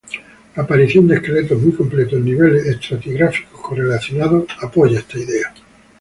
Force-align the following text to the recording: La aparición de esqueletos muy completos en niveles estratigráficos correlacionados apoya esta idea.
La 0.55 0.63
aparición 0.63 1.07
de 1.07 1.17
esqueletos 1.17 1.61
muy 1.61 1.73
completos 1.73 2.13
en 2.13 2.25
niveles 2.25 2.65
estratigráficos 2.65 3.61
correlacionados 3.61 4.47
apoya 4.59 4.97
esta 4.97 5.19
idea. 5.19 5.53